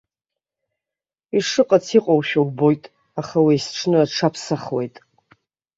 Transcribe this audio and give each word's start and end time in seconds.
Ишыҟац 1.37 1.85
иҟоушәа 1.97 2.41
убоит, 2.45 2.83
аха 3.19 3.37
уи 3.45 3.55
есҽны 3.57 3.97
аҽаԥсахуеит. 4.01 4.95